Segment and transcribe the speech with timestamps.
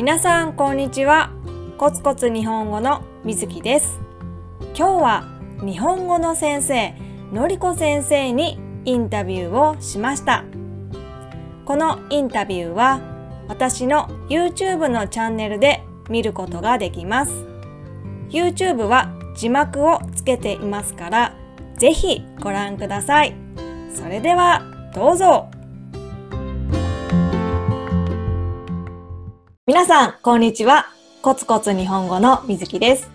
[0.00, 1.30] 皆さんこんにちは。
[1.76, 4.00] コツコツ日本語のみずきです。
[4.74, 5.24] 今日は
[5.62, 6.94] 日本語の先生
[7.34, 10.46] のりこ先生にインタビューをしました。
[11.66, 13.02] このインタビューは
[13.46, 17.32] 私の YouTube のチャンネルで見ることができます。
[18.30, 21.34] YouTube は字幕をつけていますから
[21.76, 23.34] ぜひご覧ください。
[23.94, 24.62] それでは
[24.94, 25.50] どうぞ。
[29.70, 30.86] 皆さん、こんにちは。
[31.22, 33.08] コツコツ日本語のみずきです。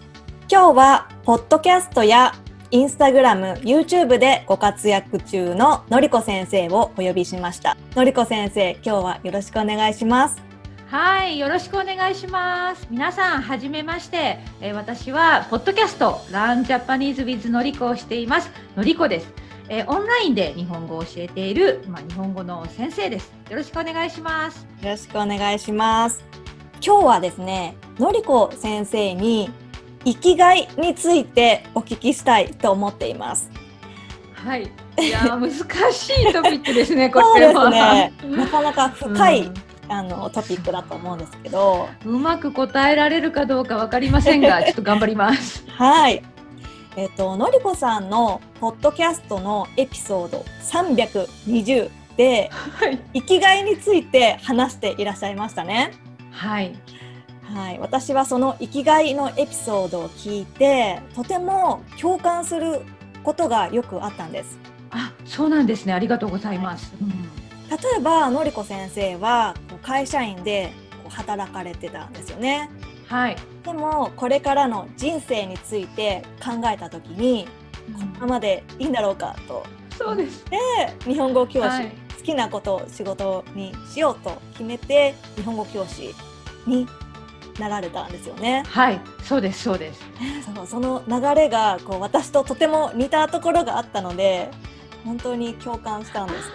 [0.49, 2.31] 今日は、ポッドキャストや
[2.71, 7.75] インスタグラム、YouTube でご活躍中ののりこ先生をお呼びしました。
[7.93, 10.41] のりこ先生、今日はよろしくお願いします。
[10.87, 12.87] はい、よろしくお願いします。
[12.89, 14.39] 皆さん、はじめまして。
[14.61, 18.49] えー、私は、ポッドキャスト、ランジャパニーズウィズのりこをしています。
[18.77, 19.27] のりこです。
[19.67, 23.33] えー、オンラインで日本語を教えている、まあ、日本語の先生です。
[23.49, 24.65] よろしくお願いします。
[24.81, 26.44] よろしくお願いします。
[26.85, 29.49] 今日はですねのりこ先生に
[30.03, 33.49] 生きがいについてお聞きしたいと思っています。
[34.35, 34.69] はい。
[34.99, 37.71] いや 難しいトピックですね これは。
[37.71, 39.53] ねなかなか深い、うん、
[39.91, 41.89] あのトピックだと思うんですけど。
[42.05, 45.65] うまく答えられるかどうかわかりませんが ちょっと頑張ります。
[45.67, 46.21] はい。
[46.95, 56.04] えっ、ー、とのりこさんのポッドキャストのエピソード320で、はい、生きがいについて話していらっしゃいましたね。
[56.35, 56.75] はい、
[57.43, 62.81] はい、私はその生きがいのエピソードを聞いてとても共感する
[63.23, 64.59] ことがよくあったんです。
[64.91, 65.93] あそうなんですね。
[65.93, 66.93] ありがとうございます。
[67.01, 67.09] うん、
[67.69, 70.71] 例えばのりこ先生は会社員で
[71.09, 72.69] 働かれてたんですよね。
[73.07, 77.47] はい、でもこれからの人生について考えた時に、
[77.93, 79.63] このままでいいんだろうかと
[79.97, 80.43] そうです。
[80.45, 80.57] で
[81.05, 86.13] 日本語教師、はいきなことを仕事にしようと決めて日本語教師
[86.65, 86.87] に
[87.59, 88.63] なられたんですよね。
[88.67, 90.01] はいそうですそうです
[90.55, 94.51] そ その流れがこう私ととても似たところがあったので
[95.05, 96.51] 本当に共感したんです。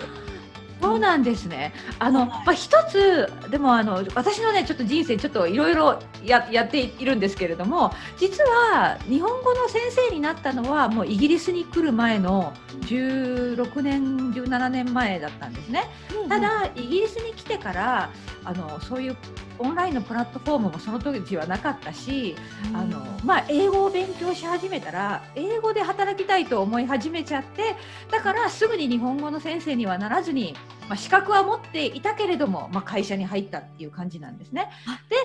[0.80, 1.72] そうなんですね。
[1.98, 7.92] あの、まあ、一つ、でも、あの、私のね、ちょっと人生、ちょっといろいろやっているんですけれども。
[8.18, 15.84] 実は、日本語の先生になったのは、もうイギリスに来る前の16年、17年前だったんですね。
[16.28, 18.10] ただ、イギリスに来てから、
[18.44, 19.16] あの、そういう
[19.60, 22.34] オンラインのプラットフォームもその時はなかったし、
[22.70, 27.76] うん、あのまあ、英語を勉強し始めたら英語で働きたいと思い始めちゃって
[28.10, 30.54] だからすぐに日本語の先生にはならずに、
[30.88, 34.70] まあ、資格は持っていたけれども、まあ、会社に入ったっていう感じなんですね。
[35.08, 35.16] で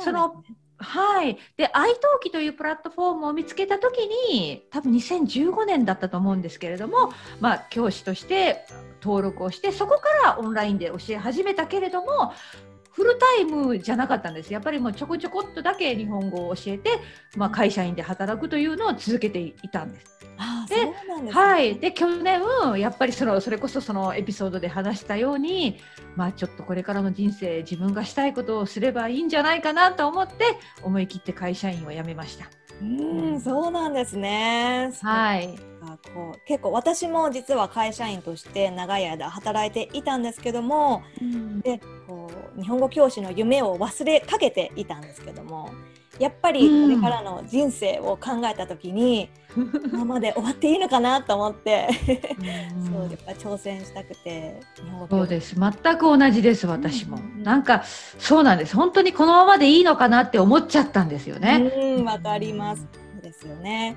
[0.00, 0.42] その
[0.82, 1.38] はい。
[1.56, 3.98] で、愛登記というプラットフォームを見つけたとき
[4.32, 8.66] に、多分2015年だったと思うんですけれども、まあ、教師として
[9.00, 12.32] 登録をして、そこからオンラインで教え始めたけれども、
[12.92, 16.90] フルタイムじゃなかったんですやっぱりもうちょこちょこっとだけ日本語を教えて、
[17.36, 20.22] まあ、会社員で働くというのを続けていたんです。
[20.68, 22.42] で、ね、はい、で去年
[22.78, 25.78] やっぱりそのそれこそそのエピソードで話したように、
[26.16, 30.44] まあ、ちょっとこれからの人生自分がしたいことをすればいいんじゃないかなと思って
[30.82, 32.46] 思い切って会社員を辞めました。
[32.80, 34.90] うん、そうなんですね。
[35.02, 35.56] はい。
[36.14, 42.21] こう結構私も実は会社員として長い間働いていたんですけども、うん、でこう
[42.56, 45.70] 日本語教師の夢を忘れかけていたんですけども
[46.18, 51.88] やっぱりこれからの人生を考えた時に、うん、今まで終わっていいのかなと思って
[52.84, 54.60] そうやっぱ挑戦したくて
[55.10, 55.56] そうです。
[55.58, 57.82] 全く同じです私も、うん、なんか
[58.18, 58.76] そうなんです。
[58.76, 62.02] 本当にこのままでいいのかなって思っちゃったんですよね。
[62.04, 62.86] わかります。
[63.22, 63.96] ですよね、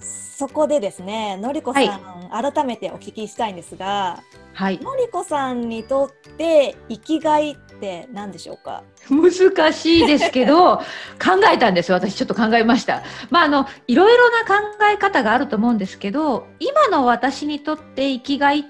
[0.00, 4.22] そこでですね、のりこさん、はい、改めてお聞きしたいんですが、
[4.58, 8.82] はい、のりこさんにとって生きがいって何でしょうか？
[9.08, 10.78] 難しいですけど
[11.24, 14.54] 考えたんです私ちょっと考えましたまああのいろいろな考
[14.92, 18.64] え方があると思うんですけど今の私にとって生きがい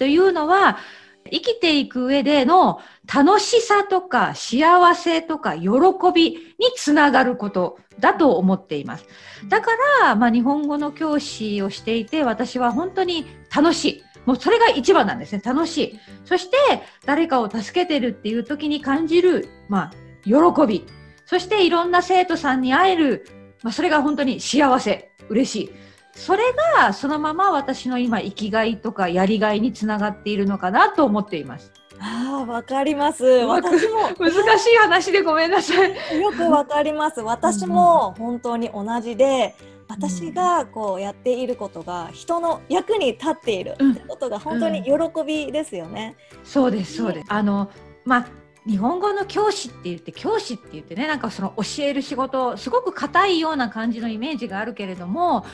[0.00, 0.78] というのは
[1.30, 5.68] 生きていく上での楽しさとか幸せとか喜
[6.12, 6.38] びに
[6.74, 9.04] つながることだと思っています。
[9.48, 9.70] だか
[10.02, 14.07] ら、まあ、日本語の教師をしていて私は本当に楽しい。
[14.28, 15.40] もうそれが一番なんですね。
[15.42, 16.00] 楽しい。
[16.26, 16.58] そして
[17.06, 19.92] 誰かを助けてるっていう時に感じる、まあ、
[20.22, 20.34] 喜
[20.66, 20.84] び。
[21.24, 23.26] そしていろんな生徒さんに会える、
[23.62, 25.12] まあ、それが本当に幸せ。
[25.30, 25.70] 嬉しい。
[26.12, 26.42] それ
[26.76, 31.72] がそのまま私の今生きがいとかやりがいにつながっているのかなと思っています。
[31.98, 33.24] ああ、わかります。
[33.24, 36.20] 私も難しい話でごめんなさい。
[36.20, 37.22] よくわかります。
[37.22, 39.54] 私も本当に同じで、
[39.88, 44.92] 私がこうやっていることが人の役に立っているってことが本当に喜
[45.26, 46.14] びですよね。
[46.44, 47.26] そうですそうです。
[47.28, 47.70] あの
[48.04, 48.28] まあ
[48.66, 55.46] 日本語の教師って言って教師って言ってねなんかその教える仕事すごく硬いような感じのイメージがあるけれども、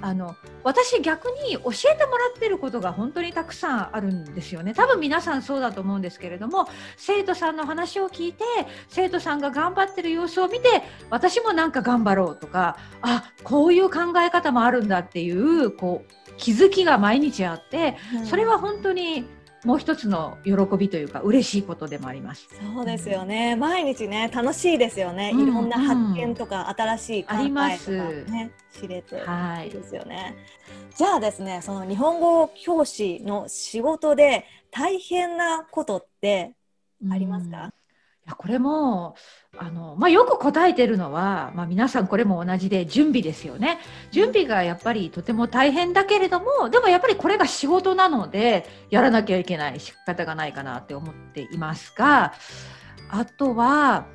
[0.00, 4.74] あの私逆に教えてもらってることが本当にたくさんあるんですよね。
[4.74, 8.44] 多分皆さんそうだと思うんですけれども生徒さんの話を聞いて
[8.88, 19.26] 生徒さんが頑張ってる様子を見て私もなんか頑張ろうとかあこういう考え方もあるんだっていうこう気づきが毎日あってそれは本当に
[19.64, 22.48] もう一つの喜びというか嬉しいことでもあります。
[22.74, 23.54] そうですよね。
[23.54, 25.30] 毎日ね楽しいですよね。
[25.30, 29.14] いろんな発見とか、新しい考えとかね知れて
[29.64, 30.16] いいですよね。
[30.16, 30.34] はい、
[30.96, 36.54] じゃあですね、その日本語教師の仕事で大変なことって
[37.10, 37.66] ありますか？
[37.68, 37.81] い
[38.26, 39.16] やこれも
[39.58, 43.78] あの、まあ、よく答えてるのは、まあ、皆さんこれも同じで準備ですよね。
[44.10, 52.32] 準備がやっぱりとても大変だけれどもでもやっぱりこれが仕事なのでやらなきゃいけない仕方がないかなって思っていますが
[53.10, 54.06] あとは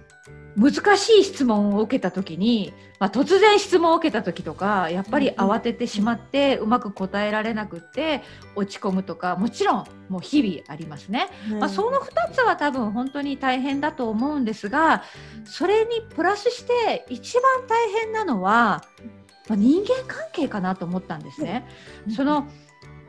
[0.58, 8.24] 難しい質問を受けた時に、まあ、突然質問を受けた時とかやっぱり慌ててしまってうまく答えられなくって
[8.56, 15.04] 落ち込むとかもちろんもう日々ありますね、うん、まあ、その2つは多分本当に大変だと思うんですが
[15.46, 18.84] それにプラスして一番大変なのは、
[19.48, 21.66] まあ、人間関係かなと思ったんですね。
[22.16, 22.48] その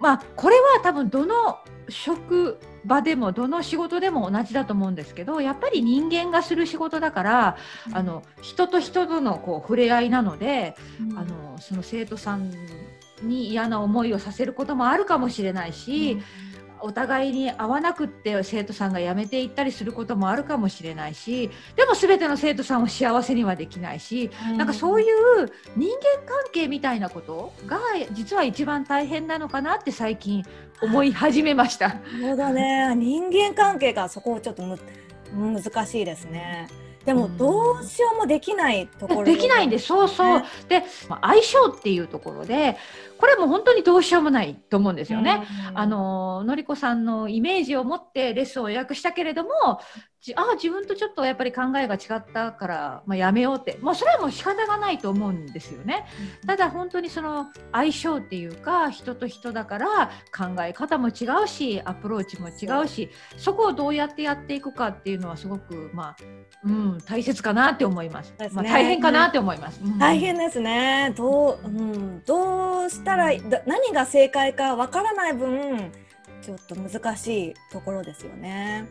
[0.00, 1.58] まあ、これは多分どの
[1.88, 7.56] 職場でもどの仕事でも同じだと思うんですけどやっぱり人間がする仕事だから、
[7.88, 12.52] うん、あの人と人とのこう触れ合いなので、うん、あのその生徒さん
[13.22, 16.47] に嫌な思いをさせることもあるかもしれないし、うん
[16.80, 25.06] お互いに合わなくって生徒さんが辞めていったりすることもあるかもしれないしでも全ての生徒さんを幸せにはできないし、うん、なんかそういう
[25.76, 27.78] 人間関係みたいなことが
[28.12, 30.44] 実は一番大変なのかなって最近
[30.80, 31.96] 思い始めました。
[32.20, 32.94] そうだね。
[32.94, 34.62] 人間関係がそこをちょっと
[35.32, 36.68] 難しいですね。
[37.04, 39.86] でもどうしようもできないところ、できないんです。
[39.86, 42.76] そうそう、ね、で、まあ、相性っていうところで
[43.18, 45.42] これも本当にどうしようもないと思うんですよね。
[45.74, 49.80] あののりこさんのイメージを持ってレッスンを予約したけれども
[50.34, 56.06] あ自分とちょっとやっぱり考えが違ったから、まあ、やめようって、まあ、それはもう仕方がないと思うんですよね。
[56.44, 66.16] ただ本当にその相性っていうか人と人だから考え方も違うしアプローチも違うしそこをどうやってやっていくかっていうのはすごくまあ、
[66.64, 68.34] うん、大切かなって思います。
[68.36, 69.80] すね、まあ、大変かなって思います。
[69.84, 71.14] うん、大変ですね。
[71.16, 73.30] どう、うん、どうしたら
[73.64, 75.90] 何が正解かわからない分
[76.42, 78.86] ちょっと難しいところですよね。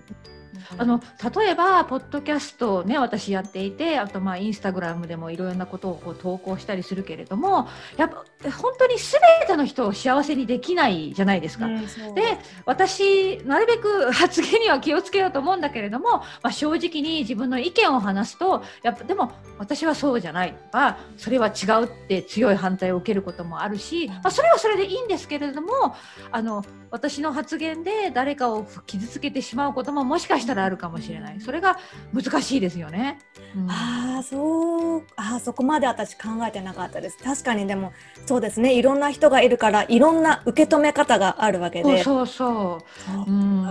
[0.78, 1.02] あの
[1.36, 7.68] 例えばポッドキャストね私やっていてあとまあインスタグラムでもいろんなことをこう投稿したりするけれども
[7.98, 11.66] やっぱ本当に全ての人を幸せにできないじゃないですか。
[11.66, 20.48] うん、で私なるべく 発言には気をつけようと思うんだけれども、まあ、正直に自分の意見を話すとやっぱでも私はそうじゃない。
[20.54, 25.96] とかそれは違うって強い反対を受けることもあるし、まあ、それはそれでいいんですけれども
[26.32, 31.42] あの私の発言で誰かを傷つけてしまうことももしかしたらあるかもしれない。
[31.42, 31.78] それが
[32.14, 33.20] 難しいですよね。
[33.56, 35.04] うん、あそう。
[35.16, 37.18] あそこまで私考えてなかったです。
[37.18, 37.94] 確かにでも
[38.26, 38.74] そうですね。
[38.74, 42.04] いろんな人がいるからいろんな受け止め方があるわけで。
[42.04, 43.68] そうそうそう、うん。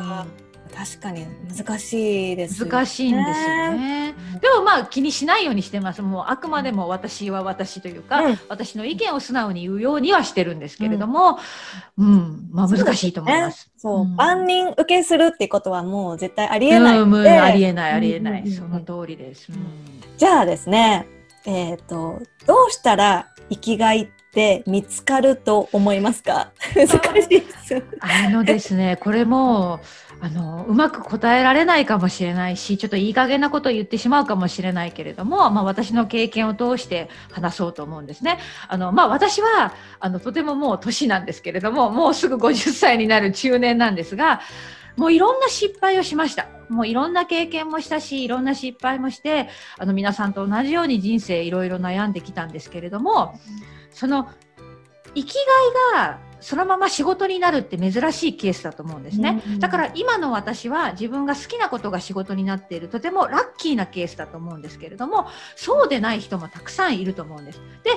[0.75, 4.15] 確かに難しいです、ね、難しいんですよね。
[4.41, 6.03] でもまあ気にしないようにしてます。
[6.03, 11.39] もうあくまでも私は私というか、うん、私の意見を素直に言うようにはしてるんですけれども、
[11.99, 13.71] うん、うん、まあ難しいと思います。
[13.77, 19.49] そう、ね、万人受けするってことはもう絶対ありえないので、ありえないありえない、その通りです。
[20.17, 21.07] じゃあですね、
[21.45, 26.53] えっ、ー、とどうしたら生きがいって見つかると思いますか？
[26.75, 27.83] 難しいです。
[28.01, 29.81] あのですね、これも
[30.27, 38.41] あのうまく答えられないかもしれないしちょっといい加減なことを言ってしまうかもしれないけれども、まあ、私の経験を通して話そうと思うんですね。
[38.67, 44.41] あのまあ、私はあのとてももう年なんですけれどももうすぐ50歳になる中年なんですが
[44.97, 46.49] もういろんな失敗をしました。
[46.69, 53.39] もういろんな経験もしたしいろんな失敗もしてあの皆さんと同じように人生いろいろ悩んできたんですけれども
[53.93, 54.29] その
[55.15, 55.35] 生き
[55.95, 67.61] がいがそのまま仕事になるって珍しいケースだと思うんですね、だから今の私は自分が好きなことが仕事になっているとてもラッキーなケースだと思うんですけれどもそうでない人もたくさんいると思うんです。
[67.83, 67.91] で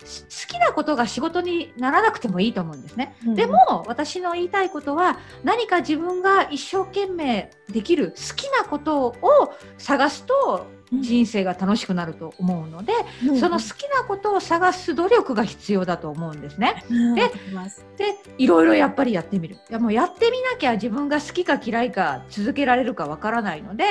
[0.00, 3.16] 好きなことが仕事にならなくてもいいと思うんですね。
[3.26, 12.92] うんでも私の言いたいことは何か自分が一生懸命できる好きなことを探すと人生が楽しくなると思うので、
[13.24, 16.84] うんその好きなことを探す努力が必要だと思うんですね。
[16.88, 23.84] でうんわかりますでいろいろやっぱりやってみるいやもうやってみなきゃ自分が好きか嫌いか続けられるかわからないので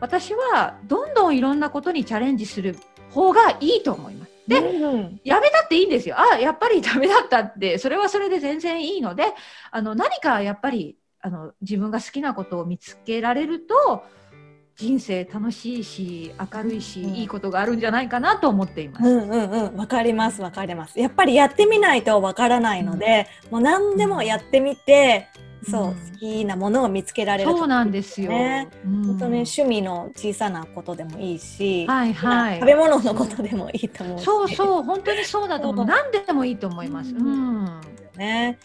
[0.00, 2.76] 私はどんどんいろんなことにチャレンジする
[3.10, 4.27] 方がいいと思います。
[4.48, 6.16] でうんやめたっていいんですよ。
[6.18, 7.78] あやっぱりダメだったって。
[7.78, 9.34] それはそれで全然いいので
[9.70, 14.04] あの何かやっぱりあの自分が好きなことを見つけられると
[14.76, 17.14] 人生楽しいし明るいし、うん。
[17.14, 19.08] いいことがあるんじゃないかなと思っています。
[19.08, 19.76] うんうんうん。
[19.76, 20.98] わかりますわかります。
[21.00, 25.26] やっぱりやってみないとわからないので、もう何でもやってみて、
[25.68, 28.30] そううん好きなものを見つけられるとそうなんですよ。
[28.30, 32.66] ねうん本当に趣味の小さなことでもいいし、はいはい食。
[32.66, 35.86] べ物のことでもいいと思うしそうそう本当にそうだと思う。
[35.86, 37.12] 何でもいいと思います。
[37.12, 37.80] ううんん。
[38.16, 38.58] ねはい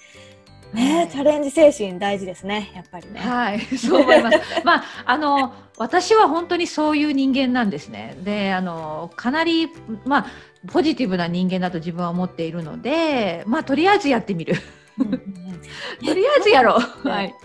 [0.74, 3.20] ねチャレンジ精神大事ですねやっぱりね。
[3.20, 4.40] はい、そう思います。
[4.66, 8.18] まあ、あの、私は本当にそういう人間なんですね。
[8.24, 9.70] で、あの、かなり、
[10.06, 10.26] まあ、
[10.72, 14.56] ポジティブな人間だと自分は思っているので、まあ、とりあえずやってみる。
[15.00, 15.22] うんうんうん
[16.06, 17.08] とりあえずやろう。
[17.08, 17.36] ねはい。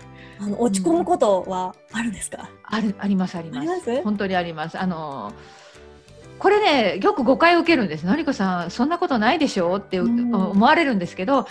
[0.41, 4.03] あの落ち込むことはあるんですか、ある、あります、あります。
[4.03, 4.79] 本当にあります。
[4.79, 5.33] あの。
[6.37, 8.05] これね、よく誤解を受けるんです。
[8.05, 9.75] のりこさん、そんなことないでしょ？
[9.75, 11.47] ってうん思われるんですけど。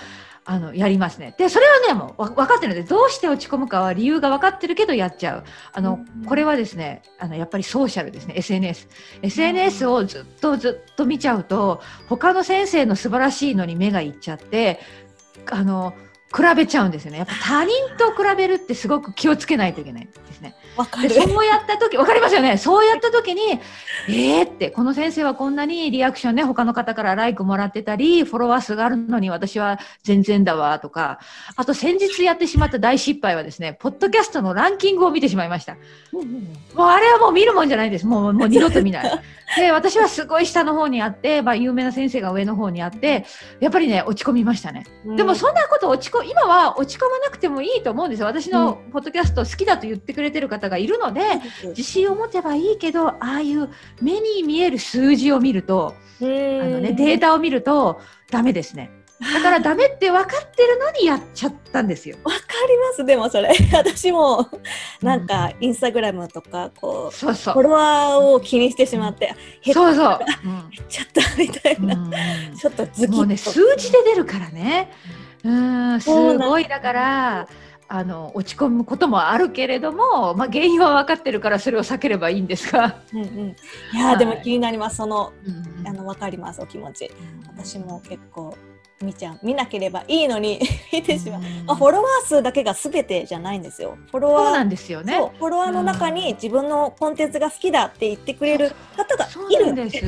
[0.51, 1.35] あのやりますね。
[1.37, 5.45] で、それはね、もうわ分かってるので、どうして落ち込むかは理由が分かってるけどやっちゃう。
[5.75, 8.89] あの、うんこれはですね、あのやっぱりソーシャルですね、SNS。
[9.21, 14.81] SNS をずっとずっと見ちゃうと、他の先生の素晴らしいのに目がいっちゃって、
[15.51, 15.95] あの
[16.35, 17.19] 比べちゃうんですよね。
[17.19, 20.55] やっぱ他人と比べるってすごく気をつけないといけないですね。
[20.77, 21.09] わかる。
[21.09, 22.59] でそうやった時わかりますよね。
[22.59, 23.61] そうやった時に
[24.09, 31.19] えーってこの先生はこんなにリアクションね他の方からライクもらってたりフォロワー数があるのに私は全然だわとか
[31.57, 35.77] あと先日やってしまった大失敗はですねポッドキャストのランキングを見てしまいました。
[36.13, 36.29] うんうん
[36.75, 38.07] もうあれはもう見るもんじゃないです。
[38.07, 39.21] もうもう二度と見ない。
[39.57, 43.25] で私はすごい下の方にあって、まあ、有名な先生が上の方にあって
[43.61, 44.85] やっぱりね落ち込みましたね。
[45.05, 45.17] うん。
[45.17, 48.27] でもそんなこと落ち込今は落ち込まなくてもいいと思うんですよ。
[48.27, 51.23] 私のポッドキャスト好きだと言ってくれてる方がいるので、
[51.69, 53.71] 自信を持てばいいけど、ああいう
[54.01, 58.91] 目に見える数字を見ると、ああのね、データを見るとダメですね。
[59.21, 62.17] だから ダメって分かってるのにやっちゃったんですよ。
[62.25, 64.49] わかりますでもそれ 私も
[65.03, 67.63] なんかインスタグラムとかこうそうそうフォ。
[67.65, 69.35] ロワーを気にしてしまって
[69.65, 70.19] 減っそうそう。
[70.89, 74.91] ちゃったみたいな、うんうんちょっとズキッともうね数字で出るからね。
[75.23, 75.28] うん
[76.01, 77.49] すごいだから。
[77.91, 83.57] あの落ち込むこともあるけれども、まあ、原因は分かってるからそれを避ければいいんですが、うんうん、
[83.95, 84.19] いやー、はい。
[84.19, 84.97] でも気になります。
[84.97, 87.11] そのうんあのわかりますお気持ち。
[87.47, 88.55] 私も結構
[89.01, 90.61] 見ちゃう見なければいいのに
[90.93, 93.97] 見てしまう、まあ、フォロワー数だけが全てじゃないんですよ。
[94.11, 95.15] フォロワーそうなんですよね。
[95.17, 99.67] そうフォロワーの中に自分のコンテンツが好きだって言ってくれる方がいる。
[99.67, 100.05] なんです。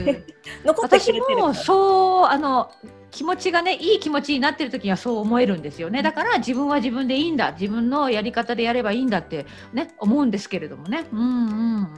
[0.66, 2.70] 残ってく私もれてるからそうあの
[3.10, 6.02] 気持ちがねいい気持ちになってる時にはそう思えるんですよね。
[6.02, 7.52] だから自分は自分でいいんだ。
[7.52, 11.06] 自分のやり方でやればいいんだってね思うんですけれどもね。
[11.12, 11.22] うんう
[11.82, 11.88] ん。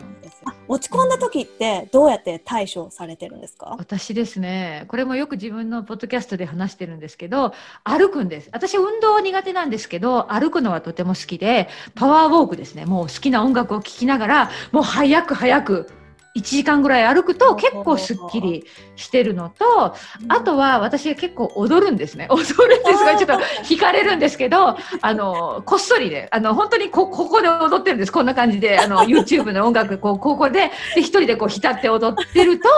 [0.44, 3.76] あ落ち込んだ時ってどうやって対処されてるんですか？
[3.78, 4.86] 私ですね。
[4.88, 7.54] これもよく自分のポッドキャストで話してるんですけど
[7.84, 8.48] 歩くんです。
[8.52, 12.86] 私運動苦手なんですけど歩くのはとても好きでパワーウォークですね。
[12.86, 15.88] もう好きな音楽を聴きながらもう早く早く
[16.36, 18.64] 1時間ぐらい歩くと結構すっきり
[18.96, 19.94] してるのと
[20.28, 22.26] あとは私は結構踊るんですね。
[22.30, 23.34] 踊るんですがちょっと
[23.64, 28.12] 惹かれるんですけどあのこっそりであの本当にこここで踊ってるんです。
[28.12, 32.68] こんな感じであの YouTube の音楽こうここでで一人でこう浸って踊ってると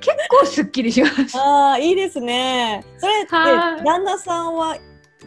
[0.00, 1.38] 結構すっきりします。
[1.38, 2.84] ああいいですね。
[2.98, 3.84] それってはい。
[3.84, 4.76] 旦那さんは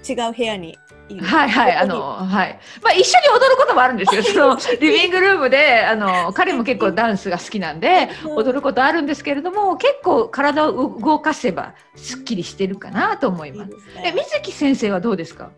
[0.07, 0.77] 違う部屋に？
[1.19, 2.59] はいはいあの はい。
[2.81, 4.23] まあ一緒に踊ることもあるんですよ。
[4.23, 13.71] そのリビングルームであの彼も結構ダンスが好きなんで 踊ることあるんですけれども結構体を動かせばすっきりしてるかなと思います。
[14.03, 15.51] え水木先生はどうですか？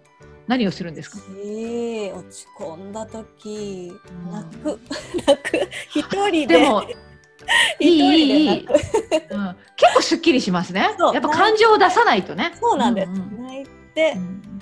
[0.47, 1.17] 何をするんですか？
[1.37, 3.93] えー、落ち込んだ時
[4.27, 4.31] うん。
[4.33, 4.79] 泣く。
[5.27, 5.69] 泣く。
[5.89, 6.59] 一人で。
[6.59, 6.83] でも
[7.79, 8.59] いいいいいい、
[9.31, 10.81] うん、結構すっきりしますね。
[11.13, 12.53] やっぱ感情を出さないとね。
[12.59, 13.47] そうなんです、うんうん。
[13.47, 14.13] 泣いて。
[14.15, 14.52] う、んうん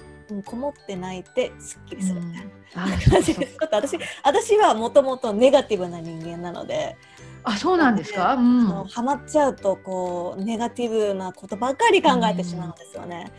[0.46, 2.22] こもって泣いてすっきりする。
[2.22, 6.96] みたいなあ感じ私私はもともとネガティブな人間なので、
[7.44, 13.32] あそうなんですか、うあんのハマっちゃうとこうネガティブなことばかり考えてしまうんですよね。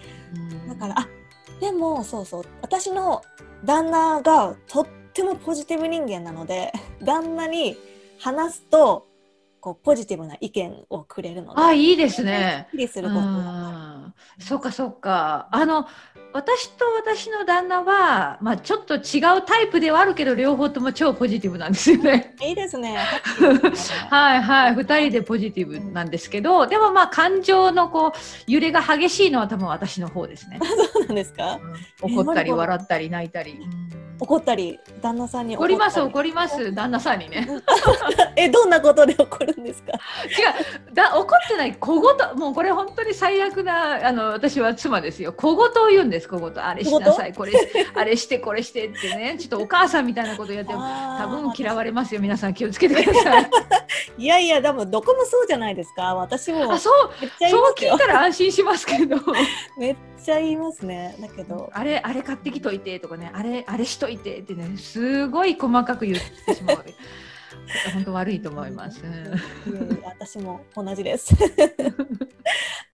[0.69, 1.09] だからあ
[1.61, 2.45] でもそうそう。
[2.61, 3.23] 私の
[3.65, 6.73] 旦那がとってもポジティブ人間なので
[7.03, 7.77] 旦那に
[8.19, 9.07] 話すと
[9.61, 12.67] こうポジティブな意見をくれるので、あ、いいですね。
[12.71, 15.49] すっきりすることそうかそうか。
[15.53, 15.87] あの
[16.33, 22.35] 私と私の旦那は、まあ、ちょっと違うタイプではあるけど両方とも超ポジティブなんですよね。
[22.43, 22.97] いいですね。
[24.11, 30.59] はいはい2人でポジティブなんですけどでもまあ感情のこう揺れが激しいのは多分私の方ですね。
[30.93, 31.59] そうなんですか？
[32.01, 33.59] 怒ったりえ笑ったり泣いたり。
[34.23, 35.77] 怒ったり旦那さんに怒り。
[35.77, 36.73] ます怒ります。
[36.73, 37.45] 旦那さんにね。
[38.37, 39.93] えどんなことで怒るんですか？
[39.93, 39.97] 違
[40.91, 40.95] う。
[40.95, 41.75] だ怒ってない。
[41.75, 42.37] 小言。
[42.37, 45.33] もうこれ本当に最悪なあの私は妻ですよ。
[45.33, 46.29] 小言を言うんです。
[46.29, 46.65] 小言。
[46.65, 47.33] あれしなさい。
[47.35, 47.53] これ
[47.97, 49.37] あれしてこれしてってね。
[49.41, 52.21] ちょっとお母さんみたいなことやって多多分嫌われますよ。
[52.21, 53.51] 皆さん気をつけてください。
[54.19, 56.15] いやいやでもどこもそうじゃないですか。
[56.15, 57.11] 私もあそう。
[57.51, 57.99] そう聞い。
[57.99, 59.17] たら安心しますけど。
[59.79, 61.17] めっちゃ言いますね。
[61.21, 61.71] だけど。
[61.73, 63.31] あれあれ買ってきといてとかね。
[63.35, 66.85] あれあれしといてってねすごい細かく言ってしまう
[67.95, 69.03] 本当悪いと思います、
[70.05, 71.35] 私も同じです。